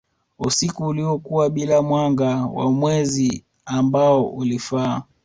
usiku 0.39 0.85
uliokuwa 0.87 1.49
bila 1.49 1.81
mwanga 1.81 2.25
wa 2.45 2.71
mwezi 2.71 3.43
ambao 3.65 4.25
ulifaa 4.29 5.03